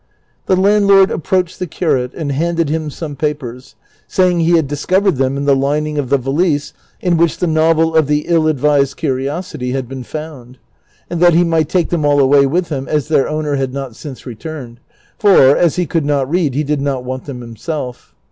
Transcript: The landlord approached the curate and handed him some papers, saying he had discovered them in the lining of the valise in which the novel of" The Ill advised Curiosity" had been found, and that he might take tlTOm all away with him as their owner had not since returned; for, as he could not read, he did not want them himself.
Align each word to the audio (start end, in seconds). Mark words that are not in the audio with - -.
The 0.47 0.55
landlord 0.55 1.11
approached 1.11 1.59
the 1.59 1.67
curate 1.67 2.15
and 2.15 2.31
handed 2.31 2.69
him 2.69 2.89
some 2.89 3.15
papers, 3.15 3.75
saying 4.07 4.39
he 4.39 4.53
had 4.55 4.67
discovered 4.67 5.17
them 5.17 5.37
in 5.37 5.45
the 5.45 5.55
lining 5.55 5.99
of 5.99 6.09
the 6.09 6.17
valise 6.17 6.73
in 7.01 7.17
which 7.17 7.37
the 7.37 7.45
novel 7.45 7.95
of" 7.95 8.07
The 8.07 8.25
Ill 8.27 8.47
advised 8.47 8.97
Curiosity" 8.97 9.73
had 9.73 9.87
been 9.87 10.01
found, 10.01 10.57
and 11.07 11.21
that 11.21 11.35
he 11.35 11.43
might 11.43 11.69
take 11.69 11.91
tlTOm 11.91 12.03
all 12.03 12.19
away 12.19 12.47
with 12.47 12.69
him 12.69 12.87
as 12.87 13.09
their 13.09 13.29
owner 13.29 13.57
had 13.57 13.73
not 13.73 13.95
since 13.95 14.25
returned; 14.25 14.79
for, 15.19 15.55
as 15.55 15.75
he 15.75 15.85
could 15.85 16.03
not 16.07 16.27
read, 16.27 16.55
he 16.55 16.63
did 16.63 16.81
not 16.81 17.03
want 17.03 17.25
them 17.25 17.41
himself. 17.41 18.15